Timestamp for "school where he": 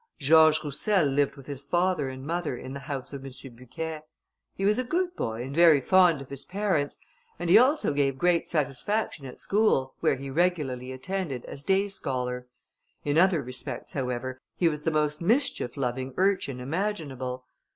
9.37-10.31